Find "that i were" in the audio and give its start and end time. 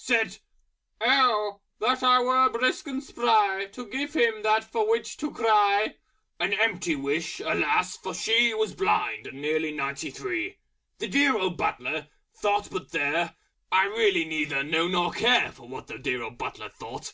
1.80-2.48